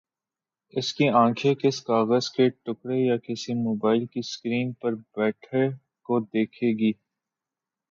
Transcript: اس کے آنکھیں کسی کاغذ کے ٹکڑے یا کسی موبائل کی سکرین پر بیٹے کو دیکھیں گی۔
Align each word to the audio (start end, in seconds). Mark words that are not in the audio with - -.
اس 0.73 0.93
کے 0.93 1.09
آنکھیں 1.15 1.53
کسی 1.55 1.83
کاغذ 1.87 2.29
کے 2.29 2.47
ٹکڑے 2.63 2.97
یا 2.97 3.17
کسی 3.17 3.53
موبائل 3.59 4.05
کی 4.05 4.21
سکرین 4.31 4.71
پر 4.73 4.95
بیٹے 5.15 5.67
کو 6.05 6.19
دیکھیں 6.27 6.71
گی۔ 6.79 6.91